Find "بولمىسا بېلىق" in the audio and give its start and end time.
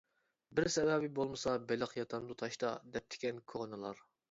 1.19-1.95